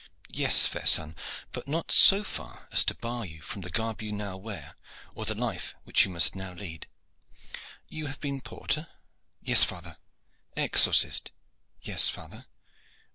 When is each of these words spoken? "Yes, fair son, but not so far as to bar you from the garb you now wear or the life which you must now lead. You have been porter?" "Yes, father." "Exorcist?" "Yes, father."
"Yes, 0.31 0.65
fair 0.65 0.87
son, 0.87 1.15
but 1.51 1.67
not 1.67 1.91
so 1.91 2.23
far 2.23 2.67
as 2.71 2.83
to 2.85 2.95
bar 2.95 3.23
you 3.23 3.43
from 3.43 3.61
the 3.61 3.69
garb 3.69 4.01
you 4.01 4.11
now 4.11 4.35
wear 4.35 4.75
or 5.13 5.25
the 5.25 5.35
life 5.35 5.75
which 5.83 6.05
you 6.05 6.11
must 6.11 6.33
now 6.35 6.53
lead. 6.53 6.87
You 7.87 8.07
have 8.07 8.19
been 8.19 8.41
porter?" 8.41 8.87
"Yes, 9.43 9.63
father." 9.63 9.97
"Exorcist?" 10.57 11.29
"Yes, 11.83 12.09
father." 12.09 12.47